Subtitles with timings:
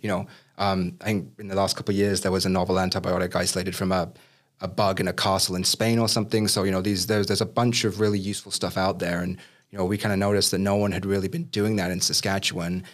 [0.00, 0.26] You know,
[0.58, 3.76] um, I think in the last couple of years there was a novel antibiotic isolated
[3.76, 4.12] from a
[4.60, 6.48] a bug in a castle in Spain or something.
[6.48, 9.36] So you know, these there's there's a bunch of really useful stuff out there, and
[9.70, 12.00] you know, we kind of noticed that no one had really been doing that in
[12.00, 12.84] Saskatchewan.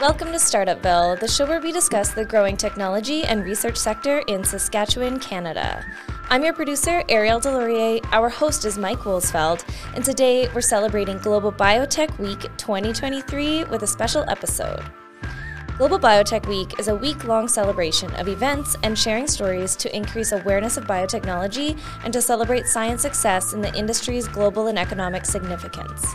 [0.00, 4.44] Welcome to Startupville, the show where we discuss the growing technology and research sector in
[4.44, 5.84] Saskatchewan, Canada.
[6.30, 8.06] I'm your producer, Ariel Delaurier.
[8.12, 9.64] Our host is Mike Woolsfeld,
[9.96, 14.84] and today we're celebrating Global Biotech Week 2023 with a special episode.
[15.78, 20.30] Global Biotech Week is a week long celebration of events and sharing stories to increase
[20.30, 26.06] awareness of biotechnology and to celebrate science success in the industry's global and economic significance.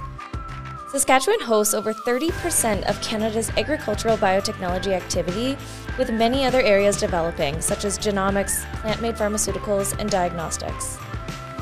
[0.93, 5.57] Saskatchewan hosts over 30% of Canada's agricultural biotechnology activity,
[5.97, 10.99] with many other areas developing, such as genomics, plant made pharmaceuticals, and diagnostics.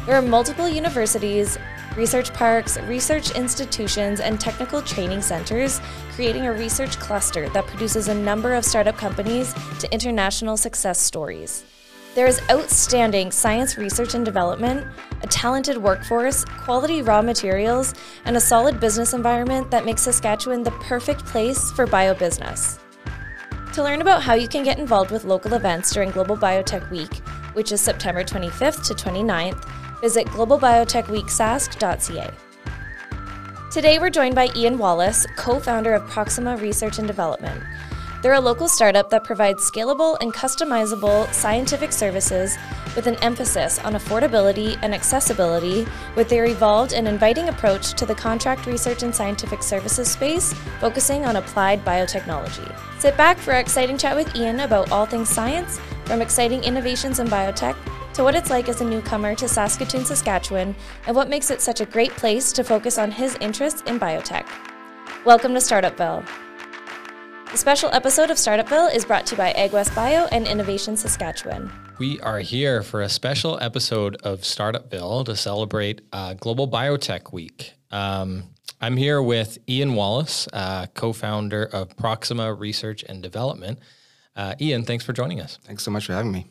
[0.05, 1.57] There are multiple universities,
[1.95, 5.79] research parks, research institutions, and technical training centers,
[6.11, 11.63] creating a research cluster that produces a number of startup companies to international success stories.
[12.13, 14.85] There is outstanding science research and development,
[15.21, 17.93] a talented workforce, quality raw materials,
[18.25, 22.79] and a solid business environment that makes Saskatchewan the perfect place for biobusiness.
[23.73, 27.15] To learn about how you can get involved with local events during Global Biotech Week,
[27.53, 29.63] which is September 25th to 29th,
[30.01, 32.31] visit globalbiotechweeksask.ca.
[33.71, 37.63] Today we're joined by Iain Wallace, co founder of Proxima Research and Development.
[38.21, 42.55] They're a local startup that provides scalable and customizable scientific services
[42.95, 48.13] with an emphasis on affordability and accessibility with their evolved and inviting approach to the
[48.13, 52.71] contract research and scientific services space, focusing on applied biotechnology.
[52.99, 57.17] Sit back for our exciting chat with Iain about all things science, from exciting innovations
[57.17, 57.75] in biotech
[58.13, 60.75] to what it's like as a newcomer to Saskatoon, Saskatchewan,
[61.07, 64.45] and what makes it such a great place to focus on his interests in biotech.
[65.25, 66.50] Welcome to Startupville.
[67.51, 71.69] The special episode of Startupville is brought to you by AgWest Bio and Innovation Saskatchewan.
[71.99, 77.73] We are here for a special episode of Startupville to celebrate uh, Global Biotech Week.
[77.91, 78.45] Um,
[78.79, 83.79] I'm here with Iain Wallace, uh, co founder of Proxima Research and Development.
[84.33, 85.59] Uh, Iain, thanks for joining us.
[85.65, 86.47] Thanks so much for having me.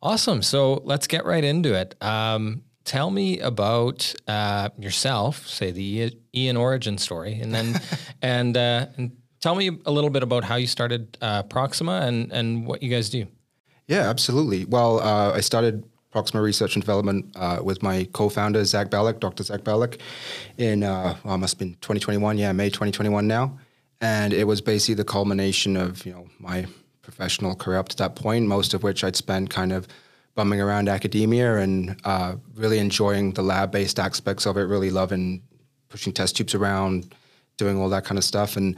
[0.00, 0.42] Awesome.
[0.42, 1.96] So let's get right into it.
[2.00, 7.80] Um, tell me about uh, yourself, say the Iain origin story, and then
[8.22, 12.30] and, uh, and Tell me a little bit about how you started uh, Proxima and,
[12.30, 13.26] and what you guys do.
[13.86, 14.66] Yeah, absolutely.
[14.66, 19.42] Well, uh, I started Proxima Research and Development uh, with my co-founder Zach Balloch, Dr.
[19.42, 19.96] Zach Balloch,
[20.58, 22.36] in uh, well, must have been 2021.
[22.36, 23.58] Yeah, May 2021 now,
[24.00, 26.66] and it was basically the culmination of you know my
[27.02, 29.88] professional career up to that point, most of which I'd spent kind of
[30.34, 34.62] bumming around academia and uh, really enjoying the lab-based aspects of it.
[34.62, 35.42] Really loving
[35.88, 37.14] pushing test tubes around,
[37.56, 38.76] doing all that kind of stuff, and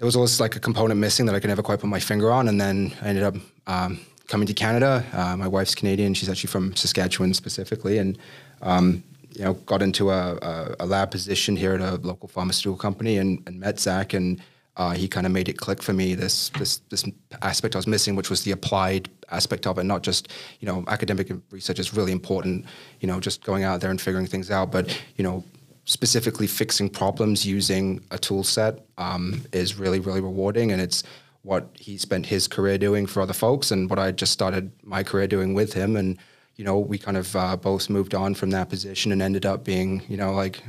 [0.00, 2.32] there was always like a component missing that I could never quite put my finger
[2.32, 2.48] on.
[2.48, 3.34] And then I ended up
[3.66, 5.04] um, coming to Canada.
[5.12, 8.16] Uh, my wife's Canadian; she's actually from Saskatchewan specifically, and
[8.62, 12.78] um, you know got into a, a, a, lab position here at a local pharmaceutical
[12.78, 14.40] company and, and met Zach and.
[14.76, 16.14] Uh, he kind of made it click for me.
[16.14, 17.04] This this this
[17.42, 20.28] aspect I was missing, which was the applied aspect of it, not just
[20.60, 22.64] you know academic research is really important.
[23.00, 25.44] You know, just going out there and figuring things out, but you know
[25.84, 30.72] specifically fixing problems using a tool set um, is really, really rewarding.
[30.72, 31.02] And it's
[31.42, 35.02] what he spent his career doing for other folks and what I just started my
[35.02, 35.96] career doing with him.
[35.96, 36.18] And,
[36.56, 39.64] you know, we kind of uh, both moved on from that position and ended up
[39.64, 40.62] being, you know, like,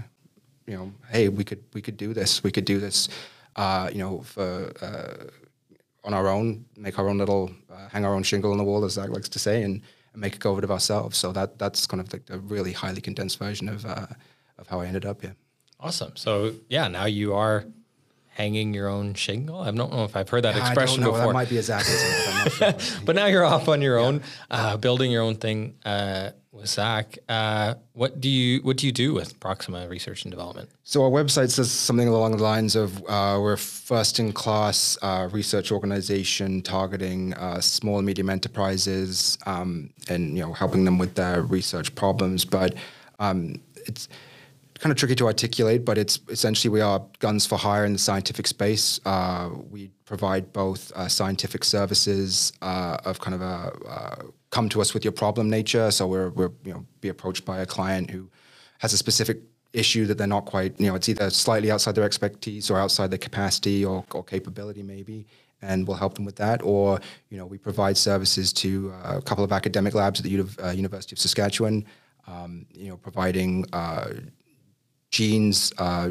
[0.65, 2.43] you know, hey, we could we could do this.
[2.43, 3.09] We could do this,
[3.57, 5.25] uh, you know, for uh,
[6.03, 8.85] on our own, make our own little, uh, hang our own shingle on the wall,
[8.85, 9.81] as Zach likes to say, and,
[10.13, 11.17] and make a go of it ourselves.
[11.17, 14.07] So that that's kind of like a really highly condensed version of uh,
[14.61, 15.35] of how I ended up here.
[15.79, 16.15] Awesome.
[16.15, 17.65] So yeah, now you are
[18.33, 19.59] hanging your own shingle.
[19.59, 21.17] I don't know if I've heard that yeah, expression before.
[21.17, 22.73] That might be but, sure.
[23.05, 27.17] but now you're off on your own, uh, building your own thing uh, with Zach.
[27.27, 30.69] Uh, what do you What do you do with Proxima Research and Development?
[30.83, 35.29] So our website says something along the lines of uh, we're first in class uh,
[35.31, 41.15] research organization targeting uh, small and medium enterprises um, and you know helping them with
[41.15, 42.45] their research problems.
[42.45, 42.75] But
[43.19, 44.07] um, it's
[44.81, 47.99] kind of tricky to articulate, but it's essentially we are guns for hire in the
[47.99, 48.99] scientific space.
[49.05, 54.81] Uh, we provide both uh, scientific services uh, of kind of a uh, come to
[54.81, 55.91] us with your problem nature.
[55.91, 58.27] So we're we're you know be approached by a client who
[58.79, 59.37] has a specific
[59.71, 63.11] issue that they're not quite you know it's either slightly outside their expertise or outside
[63.11, 65.27] their capacity or, or capability maybe
[65.61, 66.59] and we'll help them with that.
[66.63, 66.99] Or,
[67.29, 70.71] you know, we provide services to uh, a couple of academic labs at the uh,
[70.71, 71.85] University of Saskatchewan,
[72.27, 74.09] um, you know, providing uh,
[75.11, 76.09] genes, uh,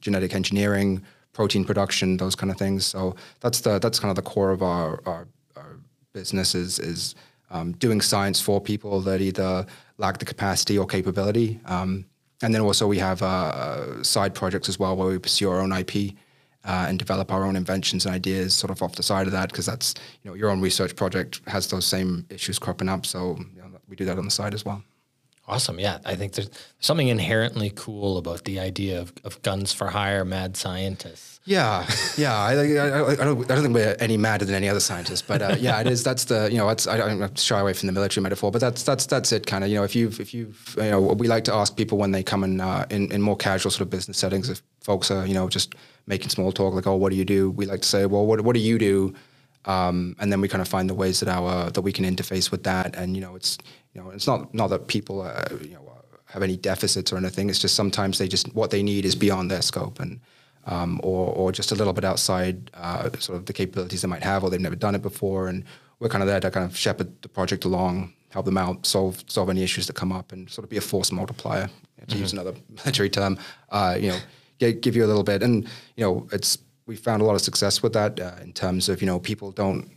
[0.00, 1.02] genetic engineering,
[1.32, 2.84] protein production, those kind of things.
[2.84, 5.78] So that's the that's kind of the core of our our, our
[6.12, 7.14] business is is
[7.50, 9.66] um, doing science for people that either
[9.98, 11.60] lack the capacity or capability.
[11.66, 12.06] Um,
[12.42, 15.72] and then also we have uh side projects as well where we pursue our own
[15.72, 16.14] IP.
[16.62, 19.48] Uh, and develop our own inventions and ideas sort of off the side of that
[19.48, 23.38] because that's you know your own research project has those same issues cropping up so
[23.56, 24.82] you know, we do that on the side as well
[25.50, 25.80] Awesome.
[25.80, 25.98] Yeah.
[26.04, 26.48] I think there's
[26.78, 31.40] something inherently cool about the idea of, of guns for hire, mad scientists.
[31.44, 31.84] Yeah.
[32.16, 32.36] Yeah.
[32.36, 35.42] I, I, I, don't, I don't think we're any madder than any other scientists, but
[35.42, 36.04] uh, yeah, it is.
[36.04, 38.84] That's the, you know, that's, I don't shy away from the military metaphor, but that's,
[38.84, 41.42] that's, that's it kind of, you know, if you've, if you've, you know, we like
[41.44, 44.18] to ask people when they come in, uh, in, in more casual sort of business
[44.18, 45.74] settings, if folks are, you know, just
[46.06, 47.50] making small talk, like, oh, what do you do?
[47.50, 49.14] We like to say, well, what, what do you do?
[49.64, 52.50] Um, and then we kind of find the ways that our, that we can interface
[52.50, 52.94] with that.
[52.94, 53.58] And, you know, it's,
[53.94, 55.90] you know, it's not not that people uh, you know
[56.32, 57.50] have any deficits or anything.
[57.50, 60.20] It's just sometimes they just what they need is beyond their scope and
[60.66, 64.22] um, or or just a little bit outside uh, sort of the capabilities they might
[64.22, 65.64] have, or they've never done it before, and
[65.98, 69.24] we're kind of there to kind of shepherd the project along, help them out, solve
[69.26, 72.20] solve any issues that come up, and sort of be a force multiplier, to mm-hmm.
[72.20, 73.38] use another military term.
[73.70, 74.18] Uh, you know,
[74.58, 75.64] give, give you a little bit, and
[75.96, 79.00] you know, it's we found a lot of success with that uh, in terms of
[79.00, 79.90] you know people don't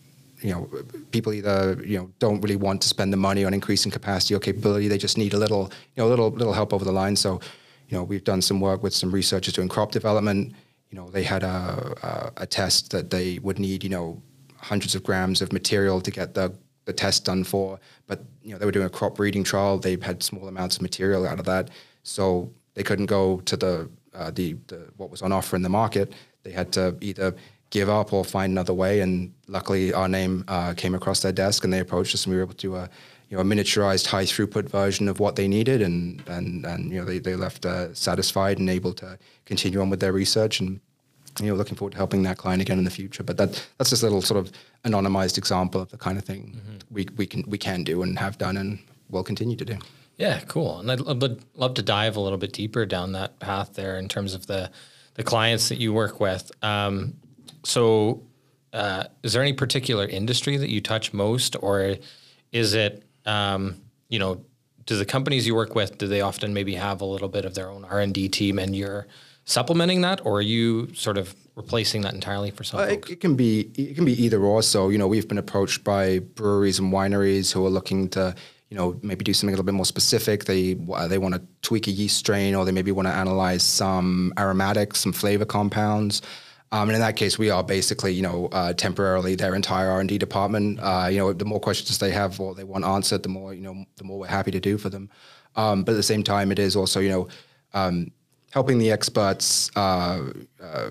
[0.43, 0.69] you know,
[1.11, 4.39] people either you know don't really want to spend the money on increasing capacity or
[4.39, 4.87] capability.
[4.87, 7.15] They just need a little, you know, a little little help over the line.
[7.15, 7.39] So,
[7.87, 10.53] you know, we've done some work with some researchers doing crop development.
[10.91, 14.21] You know, they had a, a, a test that they would need, you know,
[14.57, 16.53] hundreds of grams of material to get the
[16.85, 17.79] the test done for.
[18.07, 19.79] But you know, they were doing a crop breeding trial.
[19.79, 21.69] They had small amounts of material out of that,
[22.03, 25.69] so they couldn't go to the uh, the, the what was on offer in the
[25.69, 26.13] market.
[26.43, 27.33] They had to either
[27.73, 29.01] give up or find another way.
[29.01, 32.37] And luckily, our name uh, came across their desk, and they approached us, and we
[32.37, 32.75] were able to.
[32.75, 32.87] Uh,
[33.29, 36.99] you know, a miniaturized high throughput version of what they needed, and and and you
[36.99, 40.79] know they, they left uh, satisfied and able to continue on with their research, and
[41.39, 43.23] you know looking forward to helping that client again in the future.
[43.23, 44.51] But that that's just a little sort of
[44.85, 46.77] anonymized example of the kind of thing mm-hmm.
[46.91, 48.77] we we can we can do and have done and
[49.09, 49.77] will continue to do.
[50.17, 50.79] Yeah, cool.
[50.79, 50.99] And I'd
[51.55, 54.69] love to dive a little bit deeper down that path there in terms of the
[55.15, 56.51] the clients that you work with.
[56.61, 57.15] Um,
[57.63, 58.23] so,
[58.71, 61.95] uh, is there any particular industry that you touch most, or
[62.51, 64.43] is it, um, you know,
[64.85, 67.55] do the companies you work with do they often maybe have a little bit of
[67.55, 69.07] their own R and D team, and you're
[69.45, 73.19] supplementing that, or are you sort of replacing that entirely for some uh, it, it,
[73.19, 74.61] can be it can be either or.
[74.61, 78.35] So you know, we've been approached by breweries and wineries who are looking to
[78.69, 80.45] you know maybe do something a little bit more specific.
[80.45, 80.73] They
[81.07, 84.99] they want to tweak a yeast strain, or they maybe want to analyze some aromatics,
[84.99, 86.21] some flavor compounds.
[86.73, 89.99] Um, and in that case, we are basically, you know, uh, temporarily their entire R
[89.99, 90.79] and D department.
[90.81, 93.61] Uh, you know, the more questions they have or they want answered, the more, you
[93.61, 95.07] know, the more we're happy to do for them.
[95.55, 97.27] Um, but at the same time, it is also, you know,
[97.75, 98.11] um,
[98.51, 100.89] helping the experts uh, uh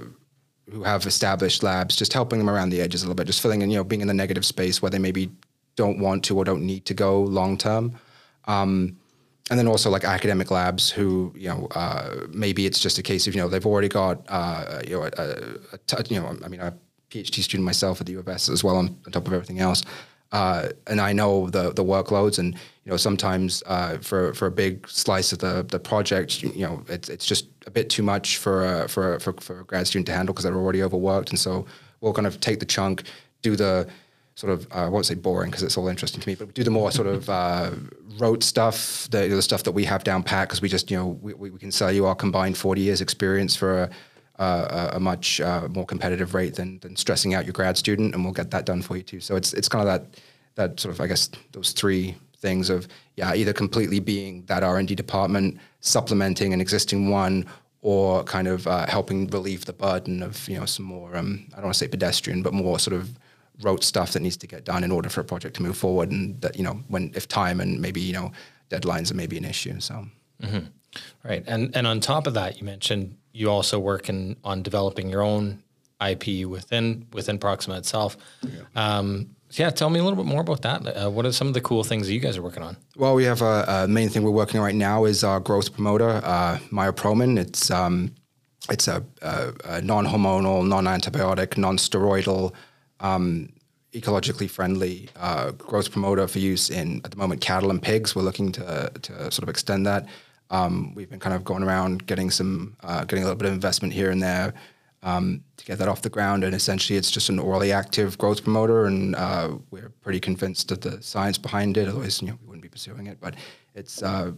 [0.71, 3.61] who have established labs, just helping them around the edges a little bit, just filling
[3.61, 5.31] in, you know, being in the negative space where they maybe
[5.75, 7.99] don't want to or don't need to go long term.
[8.45, 8.97] Um,
[9.51, 13.27] and then also like academic labs who you know uh, maybe it's just a case
[13.27, 16.49] of you know they've already got uh, you know a, a, t- you know I
[16.49, 16.75] mean a
[17.11, 19.61] PhD student myself at the U of S as well on, on top of everything
[19.61, 19.83] else,
[20.33, 24.51] uh, and I know the the workloads and you know sometimes uh, for for a
[24.51, 28.39] big slice of the the project you know it's it's just a bit too much
[28.39, 31.31] for for for, for a grad student to handle because they're already overworked.
[31.31, 31.67] And so
[32.01, 33.05] we'll kind of take the chunk
[33.43, 33.89] do the
[34.35, 36.65] sort of uh, I won't say boring because it's all interesting to me, but do
[36.65, 37.71] the more sort of uh,
[38.19, 41.19] rote stuff, the, the stuff that we have down pat because we just you know
[41.21, 43.91] we, we can sell you our combined forty years experience for a,
[44.43, 48.25] a, a much uh, more competitive rate than than stressing out your grad student, and
[48.25, 49.21] we'll get that done for you too.
[49.21, 50.21] So it's it's kind of that
[50.55, 54.79] that sort of I guess those three things of yeah either completely being that R
[54.79, 57.47] and D department supplementing an existing one
[57.83, 61.57] or kind of uh, helping relieve the burden of you know some more um, I
[61.57, 63.11] don't want to say pedestrian but more sort of
[63.61, 66.11] rote stuff that needs to get done in order for a project to move forward,
[66.11, 68.33] and that you know when if time and maybe you know
[68.71, 69.79] deadlines are maybe an issue.
[69.81, 70.07] So,
[70.43, 70.67] mm-hmm.
[71.25, 75.09] right, and and on top of that, you mentioned you also work in, on developing
[75.09, 75.63] your own
[76.07, 78.17] IP within within Proxima itself.
[78.43, 78.63] Yeah.
[78.75, 80.87] Um, so yeah, tell me a little bit more about that.
[80.87, 82.75] Uh, what are some of the cool things that you guys are working on?
[82.97, 85.75] Well, we have a, a main thing we're working on right now is our growth
[85.75, 87.39] promoter, uh, myopromin.
[87.39, 88.15] It's um,
[88.71, 92.55] it's a, a, a non-hormonal, non-antibiotic, non-steroidal
[93.03, 93.53] um,
[93.93, 98.17] ecologically friendly uh, growth promoter for use in at the moment cattle and pigs.
[98.17, 100.07] We're looking to to sort of extend that.
[100.51, 103.55] Um, we've been kind of going around getting some uh, getting a little bit of
[103.55, 104.55] investment here and there
[105.03, 106.45] um, to get that off the ground.
[106.45, 110.81] And essentially, it's just an orally active growth promoter, and uh, we're pretty convinced of
[110.81, 111.89] the science behind it.
[111.89, 113.19] Otherwise, you know, we wouldn't be pursuing it.
[113.21, 113.35] But
[113.75, 114.33] it's uh,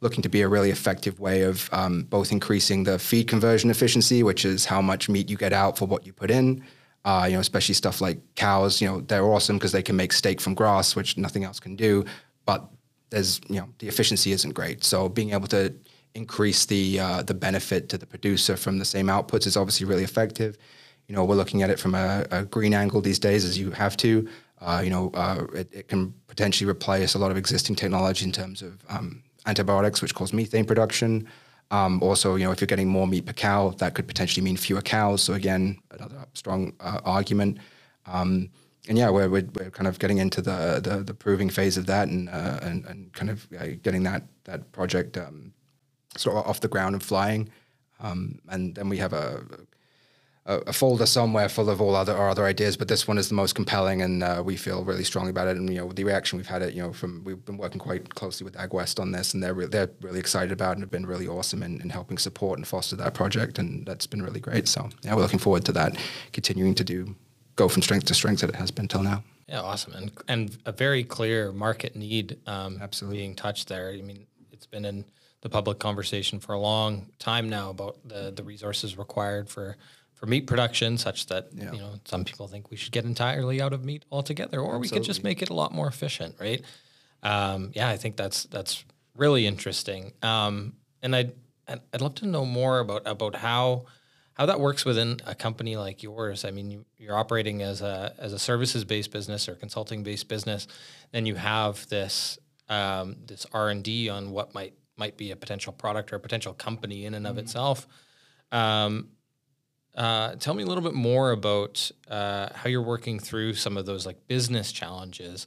[0.00, 4.22] looking to be a really effective way of um, both increasing the feed conversion efficiency,
[4.22, 6.62] which is how much meat you get out for what you put in.
[7.04, 8.80] Uh, you know, especially stuff like cows.
[8.80, 11.74] You know, they're awesome because they can make steak from grass, which nothing else can
[11.74, 12.04] do.
[12.44, 12.68] But
[13.10, 14.84] there's, you know, the efficiency isn't great.
[14.84, 15.74] So being able to
[16.14, 20.04] increase the uh, the benefit to the producer from the same outputs is obviously really
[20.04, 20.58] effective.
[21.08, 23.70] You know, we're looking at it from a, a green angle these days, as you
[23.72, 24.28] have to.
[24.60, 28.30] Uh, you know, uh, it, it, can potentially replace a lot of existing technology in
[28.30, 31.28] terms of um, antibiotics, which cause methane production.
[31.72, 34.58] Um, also, you know, if you're getting more meat per cow, that could potentially mean
[34.58, 35.22] fewer cows.
[35.22, 37.58] So again, another strong uh, argument.
[38.04, 38.50] Um,
[38.88, 41.86] and yeah, we're, we're, we're, kind of getting into the, the, the proving phase of
[41.86, 45.54] that and uh, and, and kind of uh, getting that that project um,
[46.16, 47.48] sort of off the ground and flying.
[48.00, 49.42] Um, and then we have a,
[50.46, 53.28] a, a, folder somewhere full of all other our other ideas, but this one is
[53.28, 55.56] the most compelling, and uh, we feel really strongly about it.
[55.56, 58.14] And you know, the reaction we've had it, you know, from we've been working quite
[58.14, 60.90] closely with AgWest on this, and they're re- they're really excited about it and have
[60.90, 64.40] been really awesome in, in helping support and foster that project, and that's been really
[64.40, 64.66] great.
[64.66, 65.96] So yeah, we're looking forward to that,
[66.32, 67.14] continuing to do
[67.54, 69.22] go from strength to strength that it has been till now.
[69.48, 73.90] Yeah, awesome, and and a very clear market need um, absolutely being touched there.
[73.90, 75.04] I mean, it's been in
[75.42, 79.76] the public conversation for a long time now about the the resources required for
[80.22, 81.72] for meat production, such that yeah.
[81.72, 84.86] you know some people think we should get entirely out of meat altogether, or Absolutely.
[84.88, 86.62] we could just make it a lot more efficient, right?
[87.24, 88.84] Um, yeah, I think that's that's
[89.16, 91.32] really interesting, um, and I'd
[91.66, 93.86] I'd love to know more about about how
[94.34, 96.44] how that works within a company like yours.
[96.44, 100.28] I mean, you, are operating as a as a services based business or consulting based
[100.28, 100.68] business,
[101.10, 102.38] then you have this
[102.68, 106.20] um, this R and D on what might might be a potential product or a
[106.20, 107.40] potential company in and of mm-hmm.
[107.40, 107.88] itself.
[108.52, 109.08] Um,
[109.94, 113.86] uh, tell me a little bit more about uh, how you're working through some of
[113.86, 115.46] those like business challenges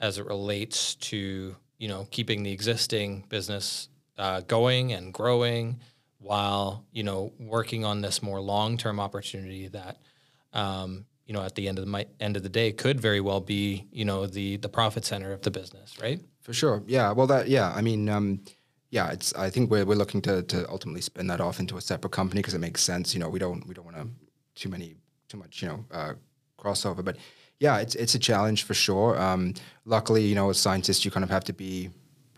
[0.00, 3.88] as it relates to you know keeping the existing business
[4.18, 5.80] uh, going and growing
[6.18, 9.98] while you know working on this more long term opportunity that
[10.54, 13.20] um, you know at the end of the mi- end of the day could very
[13.20, 16.20] well be you know the the profit center of the business, right?
[16.40, 16.82] For sure.
[16.86, 17.12] Yeah.
[17.12, 17.72] Well, that yeah.
[17.74, 18.08] I mean.
[18.08, 18.40] Um,
[18.94, 19.34] yeah, it's.
[19.34, 22.40] I think we're we're looking to to ultimately spin that off into a separate company
[22.40, 23.12] because it makes sense.
[23.12, 24.06] You know, we don't we don't want to
[24.54, 24.94] too many
[25.26, 26.12] too much you know uh,
[26.56, 27.16] crossover, but
[27.58, 29.20] yeah, it's it's a challenge for sure.
[29.20, 31.90] Um, luckily, you know, as scientists, you kind of have to be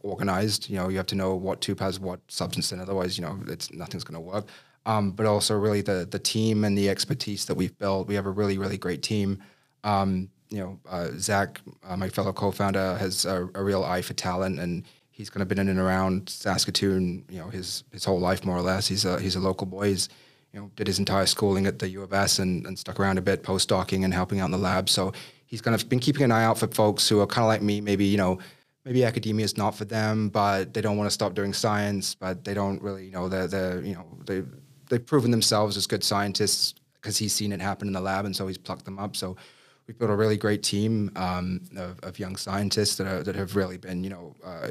[0.03, 0.71] organized.
[0.71, 2.81] You know, you have to know what tube has what substance in.
[2.81, 4.47] Otherwise, you know, it's nothing's going to work.
[4.87, 8.09] Um, but also, really, the the team and the expertise that we've built.
[8.09, 9.43] We have a really really great team.
[9.85, 14.15] Um, you know, uh, Zach, uh, my fellow co-founder, has a, a, real eye for
[14.15, 14.85] talent, and
[15.17, 18.57] he's kind of been in and around Saskatoon, you know, his his whole life more
[18.57, 18.87] or less.
[18.87, 19.89] He's a he's a local boy.
[19.89, 20.11] He's
[20.53, 23.17] you know did his entire schooling at the U of S and, and stuck around
[23.17, 24.91] a bit postdocing and helping out in the lab.
[24.91, 25.15] So
[25.47, 27.63] he's kind of been keeping an eye out for folks who are kind of like
[27.63, 28.39] me, maybe you know.
[28.85, 32.15] Maybe academia is not for them, but they don't want to stop doing science.
[32.15, 34.45] But they don't really, you know, they're, they're you know, they
[34.89, 38.37] they've proven themselves as good scientists because he's seen it happen in the lab, and
[38.37, 39.17] so he's plucked them up.
[39.17, 39.37] So
[39.87, 43.57] we've built a really great team um, of, of, young scientists that are, that have
[43.57, 44.69] really been, you know, uh,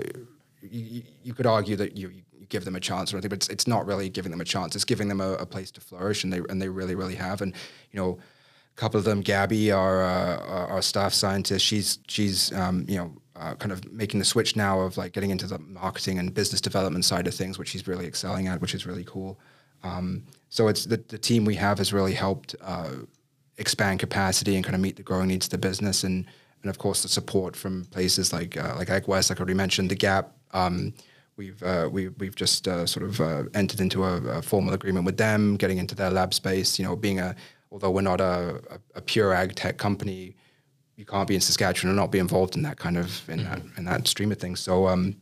[0.70, 3.50] you, you could argue that you, you give them a chance or anything, but it's,
[3.50, 4.76] it's not really giving them a chance.
[4.76, 7.42] It's giving them a, a place to flourish, and they and they really really have.
[7.42, 7.54] And
[7.92, 8.20] you know,
[8.72, 13.14] a couple of them, Gabby, our uh, our staff scientist, she's she's um, you know
[13.36, 16.62] uh, kind of making the switch now of like getting into the marketing and business
[16.62, 19.40] development side of things, which she's really excelling at, which is really cool.
[19.84, 22.92] Um, so it's the, the team we have has really helped uh,
[23.58, 26.26] expand capacity and kind of meet the growing needs of the business and
[26.62, 29.92] and of course the support from places like uh, like AgWest, like I already mentioned,
[29.92, 30.94] the Gap, um,
[31.38, 35.06] we've uh, we, we've just uh, sort of uh, entered into a, a, formal agreement
[35.06, 36.80] with them, getting into their lab space.
[36.80, 37.36] You know, being a
[37.72, 38.62] although we're not a,
[38.96, 40.36] a, pure ag tech company,
[40.96, 43.50] you can't be in Saskatchewan and not be involved in that kind of in mm-hmm.
[43.50, 44.60] that in that stream of things.
[44.60, 45.18] So um,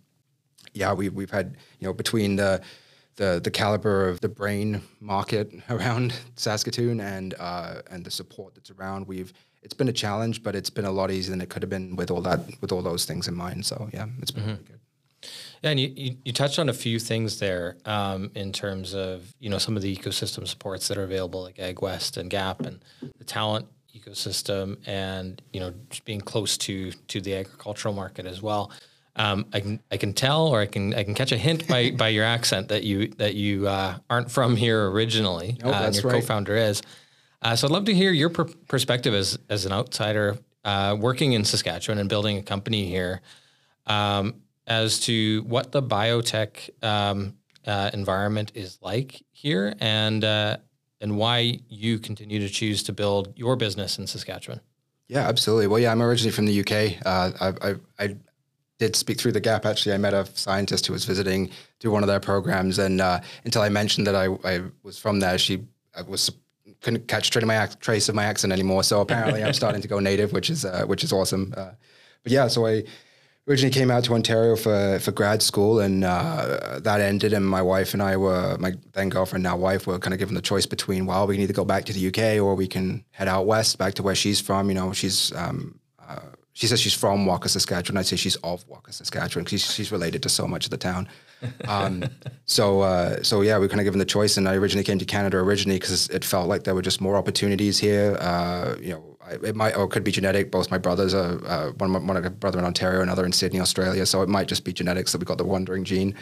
[0.73, 2.61] yeah, we we've had you know between the
[3.15, 8.71] the the caliber of the brain market around Saskatoon and uh, and the support that's
[8.71, 11.63] around, we've it's been a challenge, but it's been a lot easier than it could
[11.63, 13.65] have been with all that with all those things in mind.
[13.65, 14.51] So yeah, it's been mm-hmm.
[14.51, 14.79] really good.
[15.61, 19.49] Yeah, and you, you, touched on a few things there um, in terms of you
[19.49, 22.83] know some of the ecosystem supports that are available like AgWest and Gap and
[23.17, 28.41] the talent ecosystem and you know just being close to to the agricultural market as
[28.41, 28.71] well.
[29.15, 31.91] Um, I can I can tell or I can I can catch a hint by
[31.97, 35.57] by your accent that you that you uh, aren't from here originally.
[35.63, 36.21] Nope, uh, and your right.
[36.21, 36.81] co-founder is.
[37.41, 41.33] Uh, so I'd love to hear your per- perspective as as an outsider uh, working
[41.33, 43.21] in Saskatchewan and building a company here.
[43.85, 44.35] Um,
[44.67, 50.57] as to what the biotech um, uh, environment is like here and uh,
[51.01, 54.61] and why you continue to choose to build your business in Saskatchewan.
[55.07, 55.67] Yeah, absolutely.
[55.67, 57.05] Well, yeah, I'm originally from the UK.
[57.05, 58.15] Uh, I, I, I,
[58.79, 59.65] did speak through the gap.
[59.65, 63.19] Actually, I met a scientist who was visiting through one of their programs, and uh,
[63.45, 65.63] until I mentioned that I, I was from there, she
[66.07, 66.31] was
[66.81, 68.83] couldn't catch trace of my trace of my accent anymore.
[68.83, 71.53] So apparently, I'm starting to go native, which is uh, which is awesome.
[71.55, 71.71] Uh,
[72.23, 72.83] but yeah, so I
[73.47, 77.33] originally came out to Ontario for for grad school, and uh, that ended.
[77.33, 80.35] And my wife and I were my then girlfriend, now wife, were kind of given
[80.35, 83.03] the choice between well, we can either go back to the UK or we can
[83.11, 84.69] head out west, back to where she's from.
[84.69, 86.19] You know, she's um, uh,
[86.53, 87.97] she says she's from Wakaw, Saskatchewan.
[87.97, 90.77] I'd say she's of Wakaw, Saskatchewan because she's, she's related to so much of the
[90.77, 91.07] town.
[91.67, 92.03] Um,
[92.45, 95.05] so uh, so yeah, we kind of given the choice, and I originally came to
[95.05, 98.17] Canada originally because it felt like there were just more opportunities here.
[98.19, 99.12] Uh, you know,
[99.43, 100.51] it might or it could be genetic.
[100.51, 103.59] Both my brothers are uh, one one of my brother in Ontario, another in Sydney,
[103.59, 104.05] Australia.
[104.05, 106.15] So it might just be genetics that we got the wandering gene.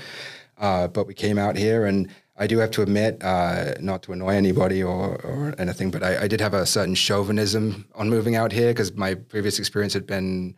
[0.57, 4.13] Uh, but we came out here, and I do have to admit, uh, not to
[4.13, 8.35] annoy anybody or, or anything, but I, I, did have a certain chauvinism on moving
[8.35, 10.55] out here because my previous experience had been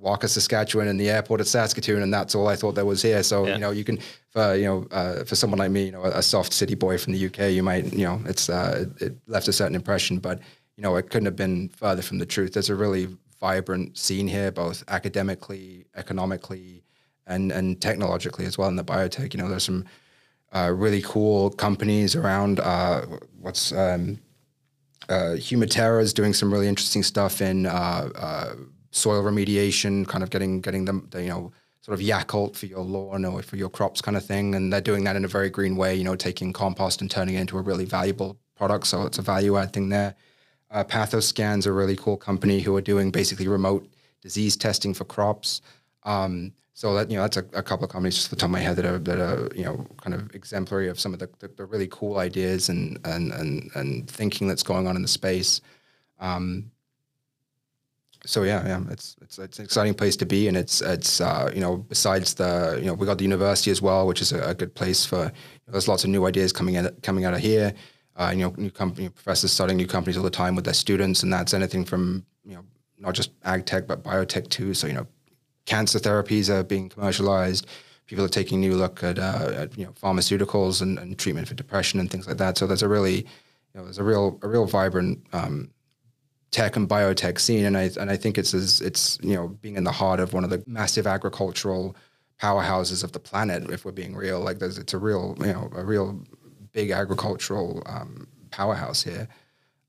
[0.00, 3.22] Wakaw, Saskatchewan, and the airport at Saskatoon, and that's all I thought there was here.
[3.22, 3.54] So yeah.
[3.54, 3.98] you know, you can
[4.30, 6.98] for you know uh, for someone like me, you know, a, a, soft city boy
[6.98, 10.18] from the UK, you might you know it's uh, it, it left a certain impression,
[10.18, 10.40] but
[10.76, 12.52] you know, it couldn't have been further from the truth.
[12.52, 13.08] There's a really
[13.40, 16.82] vibrant scene here, both academically, economically,
[17.26, 19.34] and and technologically as well in the biotech.
[19.34, 19.84] You know, there's some
[20.52, 22.60] uh, really cool companies around.
[22.60, 23.06] Uh,
[23.40, 24.18] what's um,
[25.08, 28.54] uh, is doing some really interesting stuff in uh, uh,
[28.90, 31.52] soil remediation, kind of getting getting them, the, you know,
[31.82, 34.54] sort of Yakult for your lawn or for your crops, kind of thing.
[34.54, 35.94] And they're doing that in a very green way.
[35.94, 38.86] You know, taking compost and turning it into a really valuable product.
[38.86, 40.14] So it's a value add thing there.
[40.74, 43.88] Uh, Pathoscan's a really cool company who are doing basically remote
[44.20, 45.62] disease testing for crops.
[46.02, 48.48] Um, so that you know, that's a, a, couple of companies just off the top
[48.48, 51.20] of my head that are that are you know kind of exemplary of some of
[51.20, 55.02] the, the, the really cool ideas and, and and and thinking that's going on in
[55.02, 55.60] the space.
[56.18, 56.72] Um,
[58.26, 61.52] so yeah, yeah, it's it's it's an exciting place to be, and it's it's uh,
[61.54, 64.42] you know besides the you know we got the university as well, which is a,
[64.42, 65.18] a good place for.
[65.18, 67.72] You know, there's lots of new ideas coming in coming out of here
[68.16, 71.22] uh, you know, new company professors starting new companies all the time with their students,
[71.22, 72.64] and that's anything from you know
[72.98, 74.74] not just ag tech but biotech too.
[74.74, 75.06] So you know,
[75.66, 77.66] cancer therapies are being commercialized.
[78.06, 81.48] People are taking a new look at, uh, at you know pharmaceuticals and, and, treatment
[81.48, 82.58] for depression and things like that.
[82.58, 83.26] So there's a really you
[83.74, 85.70] know there's a real a real vibrant um,
[86.50, 89.76] tech and biotech scene, and I and I think it's as it's you know being
[89.76, 91.96] in the heart of one of the massive agricultural
[92.40, 93.70] powerhouses of the planet.
[93.70, 96.22] If we're being real, like there's it's a real you know a real
[96.74, 99.26] big agricultural um, powerhouse here,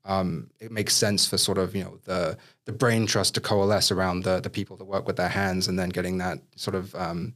[0.06, 3.90] um, it makes sense for sort of you know the the brain trust to coalesce
[3.90, 6.94] around the the people that work with their hands, and then getting that sort of
[6.94, 7.34] um,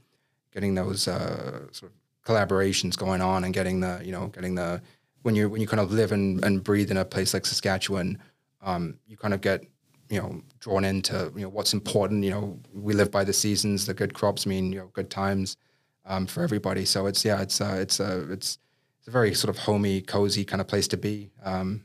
[0.55, 4.81] getting those uh, sort of collaborations going on, and getting the you know getting the
[5.23, 8.19] when you when you kind of live and, and breathe in a place like Saskatchewan,
[8.63, 9.65] um, you kind of get
[10.09, 12.23] you know drawn into you know what's important.
[12.23, 13.85] You know we live by the seasons.
[13.85, 15.57] The good crops mean you know good times
[16.05, 16.85] um, for everybody.
[16.85, 18.59] So it's yeah it's uh, it's uh, it's
[19.01, 21.31] it's a very sort of homey, cozy kind of place to be.
[21.43, 21.85] Um,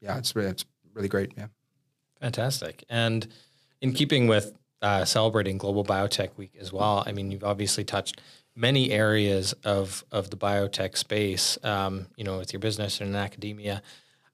[0.00, 1.32] yeah, it's really, it's really great.
[1.36, 1.46] Yeah.
[2.20, 2.84] Fantastic.
[2.88, 3.26] And
[3.80, 8.20] in keeping with uh, celebrating Global Biotech Week as well, I mean, you've obviously touched
[8.54, 11.58] many areas of of the biotech space.
[11.64, 13.82] Um, you know, with your business and in academia.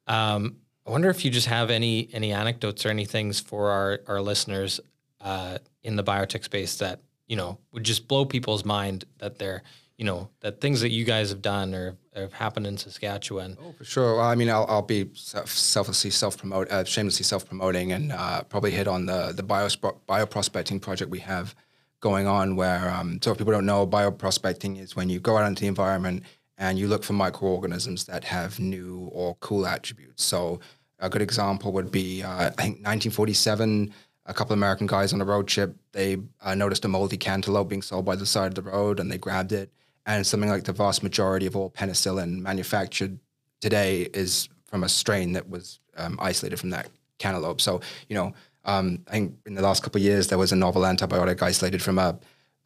[0.08, 4.00] Um, I wonder if you just have any any anecdotes or any things for our
[4.06, 4.80] our listeners
[5.20, 9.62] uh, in the biotech space that you know would just blow people's mind that they're
[9.96, 13.56] you know that things that you guys have done or have happened in Saskatchewan.
[13.60, 14.16] Oh, for sure.
[14.16, 18.42] Well, I mean, I'll, I'll be selflessly self promote, uh, shamelessly self promoting, and uh,
[18.42, 21.54] probably hit on the the bio bioprospecting project we have
[22.00, 22.56] going on.
[22.56, 25.68] Where um, so if people don't know, bioprospecting is when you go out into the
[25.68, 26.24] environment
[26.58, 30.24] and you look for microorganisms that have new or cool attributes.
[30.24, 30.60] So
[30.98, 33.92] a good example would be uh, I think 1947
[34.28, 37.68] a couple of American guys on a road trip, they uh, noticed a moldy cantaloupe
[37.68, 39.70] being sold by the side of the road and they grabbed it
[40.06, 43.18] and something like the vast majority of all penicillin manufactured
[43.60, 46.88] today is from a strain that was um, isolated from that
[47.18, 47.60] cantaloupe.
[47.60, 48.32] So, you know,
[48.64, 51.82] um, I think in the last couple of years there was a novel antibiotic isolated
[51.82, 52.18] from a,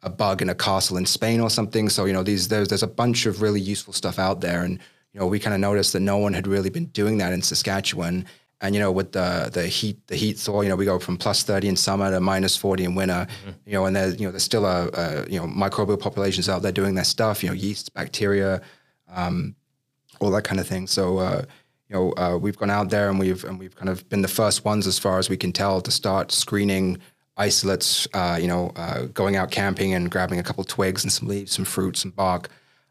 [0.03, 1.89] a bug in a castle in Spain or something.
[1.89, 4.79] So, you know, these there's there's a bunch of really useful stuff out there, and
[5.13, 7.41] you know, we kind of noticed that no one had really been doing that in
[7.41, 8.25] Saskatchewan.
[8.61, 11.17] And you know, with the the heat, the heat thaw, you know, we go from
[11.17, 13.27] plus thirty in summer to minus forty in winter.
[13.27, 13.49] Mm-hmm.
[13.65, 16.61] You know, and there's you know there's still a, a, you know microbial populations out
[16.61, 17.43] there doing their stuff.
[17.43, 18.61] You know, yeasts, bacteria,
[19.09, 19.55] um,
[20.19, 20.85] all that kind of thing.
[20.85, 21.43] So uh,
[21.89, 24.27] you know, uh, we've gone out there and we've and we've kind of been the
[24.27, 26.99] first ones, as far as we can tell, to start screening
[27.37, 28.07] isolates.
[28.13, 31.51] Uh, you know, uh, going out camping and grabbing a couple twigs and some leaves,
[31.51, 32.49] some fruit, some bark.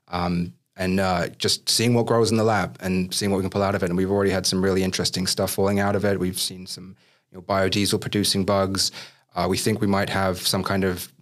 [0.09, 3.51] Um, and uh, just seeing what grows in the lab and seeing what we can
[3.51, 3.91] pull out of it.
[3.91, 6.19] And we've already had some really interesting stuff falling out of it.
[6.19, 6.97] We've seen some
[7.31, 8.93] you know, biodiesel producing bugs.
[9.35, 11.13] Uh, we think we might have some kind of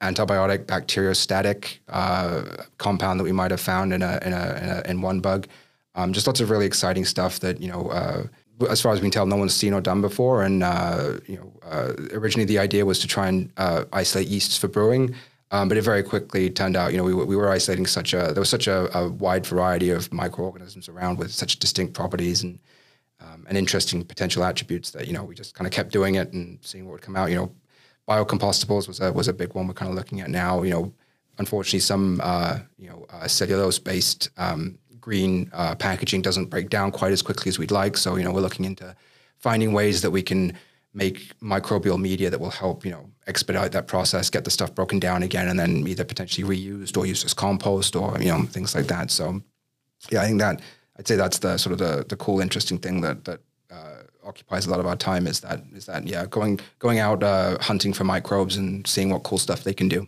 [0.00, 2.44] antibiotic bacteriostatic uh,
[2.78, 5.46] compound that we might have found in a in a in, a, in one bug.
[5.94, 7.88] Um, just lots of really exciting stuff that you know.
[7.88, 8.24] Uh,
[8.70, 10.42] as far as we can tell, no one's seen or done before.
[10.42, 14.58] And uh, you know, uh, originally the idea was to try and uh, isolate yeasts
[14.58, 15.14] for brewing,
[15.50, 18.32] um, but it very quickly turned out, you know, we, we were isolating such a
[18.32, 22.58] there was such a, a wide variety of microorganisms around with such distinct properties and
[23.20, 26.32] um, and interesting potential attributes that you know we just kind of kept doing it
[26.32, 27.30] and seeing what would come out.
[27.30, 27.52] You know,
[28.08, 30.62] biocompostables was a was a big one we're kind of looking at now.
[30.62, 30.94] You know,
[31.38, 36.92] unfortunately, some uh, you know uh, cellulose based um, green uh, packaging doesn't break down
[36.92, 37.96] quite as quickly as we'd like.
[37.96, 38.94] So you know, we're looking into
[39.38, 40.52] finding ways that we can
[40.98, 44.98] make microbial media that will help you know expedite that process, get the stuff broken
[44.98, 48.74] down again, and then either potentially reused or used as compost or you know things
[48.74, 49.10] like that.
[49.10, 49.40] So
[50.10, 50.60] yeah, I think that
[50.98, 54.66] I'd say that's the sort of the the cool, interesting thing that that uh, occupies
[54.66, 57.94] a lot of our time is that is that yeah going going out uh, hunting
[57.94, 60.06] for microbes and seeing what cool stuff they can do.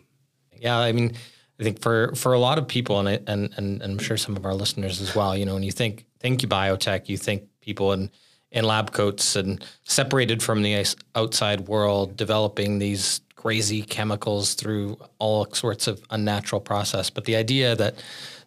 [0.59, 1.13] Yeah, I mean,
[1.59, 4.35] I think for for a lot of people, and and and, and I'm sure some
[4.37, 5.37] of our listeners as well.
[5.37, 8.11] You know, when you think think biotech, you think people in
[8.51, 10.85] in lab coats and separated from the
[11.15, 17.09] outside world, developing these crazy chemicals through all sorts of unnatural process.
[17.09, 17.95] But the idea that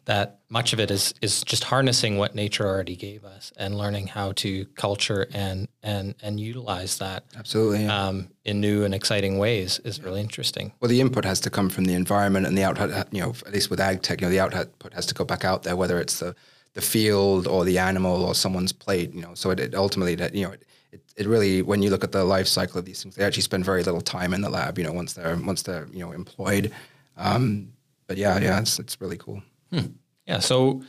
[0.04, 4.06] that much of it is is just harnessing what nature already gave us and learning
[4.06, 8.06] how to culture and and and utilize that absolutely yeah.
[8.06, 10.72] um, in new and exciting ways is really interesting.
[10.80, 13.52] Well, the input has to come from the environment, and the output, you know, at
[13.52, 15.98] least with ag tech, you know, the output has to go back out there, whether
[15.98, 16.36] it's the
[16.74, 19.12] the field or the animal or someone's plate.
[19.14, 20.52] You know, so it, it ultimately that you know.
[20.52, 23.24] It, it, it really, when you look at the life cycle of these things, they
[23.24, 24.78] actually spend very little time in the lab.
[24.78, 26.70] You know, once they're once they're you know employed.
[27.16, 27.72] Um,
[28.06, 29.42] but yeah, yeah, it's it's really cool.
[29.72, 29.86] Hmm.
[30.26, 30.38] Yeah.
[30.38, 30.82] So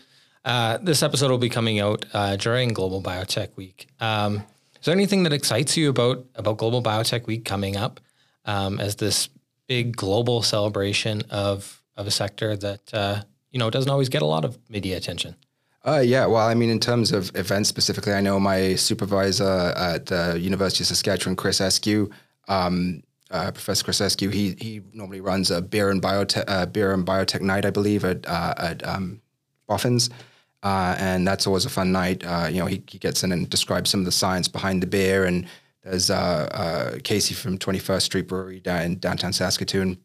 [0.43, 3.87] uh, this episode will be coming out uh, during Global Biotech Week.
[3.99, 4.43] Um,
[4.79, 7.99] is there anything that excites you about about Global Biotech Week coming up
[8.45, 9.29] um, as this
[9.67, 14.27] big global celebration of of a sector that uh, you know doesn't always get a
[14.27, 15.35] lot of media attention?
[15.85, 20.07] Uh, yeah, well, I mean, in terms of events specifically, I know my supervisor at
[20.07, 22.11] the University of Saskatchewan, Chris Eskiw,
[22.47, 26.91] um, uh, Professor Chris Eskiw, he he normally runs a beer and biotech uh, beer
[26.91, 29.21] and biotech night, I believe, at uh, at um,
[29.67, 30.09] Boffins.
[30.63, 32.25] Uh, and that's always a fun night.
[32.25, 34.87] Uh, you know, he, he gets in and describes some of the science behind the
[34.87, 35.25] beer.
[35.25, 35.45] And
[35.83, 36.09] there's
[37.03, 39.99] Casey from 21st Street Brewery down in downtown Saskatoon.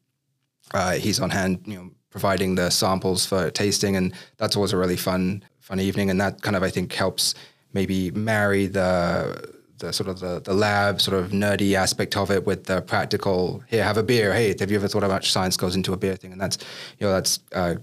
[0.99, 4.99] He's on hand, you know, providing the samples for tasting, and that's always a really
[4.99, 6.11] fun fun evening.
[6.11, 7.35] And that kind of I think helps
[7.72, 12.44] maybe marry the the sort of the, the lab sort of nerdy aspect of it
[12.44, 13.62] with the practical.
[13.66, 14.35] Here, have a beer.
[14.35, 16.33] Hey, have you ever thought how much science goes into a beer thing?
[16.33, 16.59] And that's
[16.98, 17.76] you know that's uh,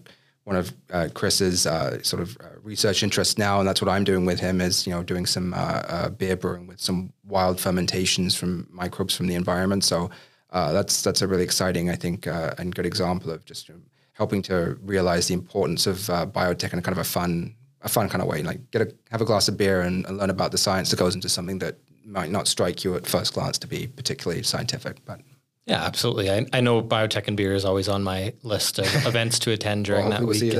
[0.43, 4.03] one of uh, Chris's uh, sort of uh, research interests now, and that's what I'm
[4.03, 7.59] doing with him is you know doing some uh, uh, beer brewing with some wild
[7.59, 9.83] fermentations from microbes from the environment.
[9.83, 10.09] So
[10.51, 13.71] that's that's a really exciting, I think, and good example of just
[14.13, 15.97] helping to realize the importance of
[16.33, 18.43] biotech in kind of a fun a fun kind of way.
[18.43, 20.99] Like get a have a glass of beer and, and learn about the science that
[20.99, 25.03] goes into something that might not strike you at first glance to be particularly scientific,
[25.05, 25.19] but
[25.65, 26.31] yeah, absolutely.
[26.31, 29.85] I, I know biotech and beer is always on my list of events to attend
[29.85, 30.55] during well, that week.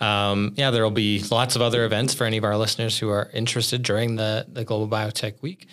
[0.00, 3.08] Um, yeah, there will be lots of other events for any of our listeners who
[3.08, 5.68] are interested during the, the Global Biotech Week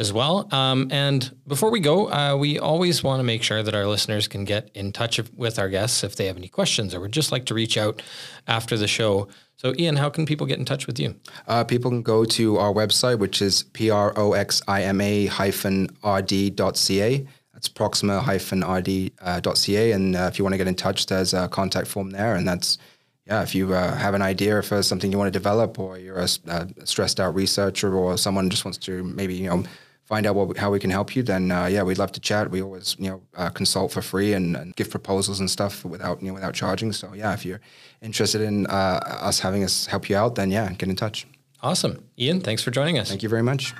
[0.00, 0.52] as well.
[0.52, 4.26] Um, and before we go, uh, we always want to make sure that our listeners
[4.26, 7.30] can get in touch with our guests if they have any questions or would just
[7.30, 8.02] like to reach out
[8.48, 9.28] after the show.
[9.56, 11.14] So, Iain, how can people get in touch with you?
[11.46, 17.26] Uh, people can go to our website, which is proxima hyphen rd.ca.
[17.60, 19.92] That's proxima-rd.ca.
[19.92, 22.34] And uh, if you want to get in touch, there's a contact form there.
[22.34, 22.78] And that's,
[23.26, 26.20] yeah, if you uh, have an idea for something you want to develop or you're
[26.20, 29.62] a, a, stressed out researcher or someone just wants to maybe, you know,
[30.10, 32.50] find out what, how we can help you, then uh, yeah, we'd love to chat.
[32.50, 36.20] We always, you know, uh, consult for free and, and, give proposals and stuff without,
[36.20, 36.92] you know, without charging.
[36.92, 37.60] So yeah, if you're
[38.02, 41.28] interested in uh, us having us help you out, then yeah, get in touch.
[41.62, 42.04] Awesome.
[42.18, 43.08] Iain, thanks for joining us.
[43.08, 43.72] Thank you very much.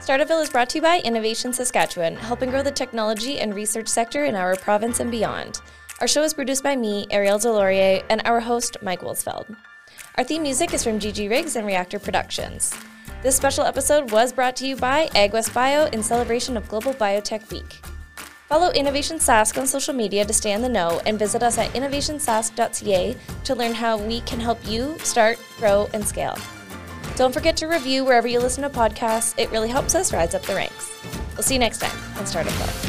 [0.00, 4.26] Startupville is brought to you by Innovation Saskatchewan, helping grow the technology and research sector
[4.26, 5.62] in our province and beyond.
[6.02, 9.56] Our show is produced by me, Ariel Deslauriers, and our host, Mike Wolsfeld.
[10.16, 12.74] Our theme music is from GG Riggs and Reactor Productions.
[13.20, 17.50] This special episode was brought to you by AgWest Bio in celebration of Global Biotech
[17.50, 17.80] Week.
[18.48, 21.68] Follow Innovation Sask on social media to stay in the know and visit us at
[21.72, 26.38] innovationsask.ca to learn how we can help you start, grow, and scale.
[27.16, 29.34] Don't forget to review wherever you listen to podcasts.
[29.36, 30.92] It really helps us rise up the ranks.
[31.34, 32.87] We'll see you next time on Startup Club.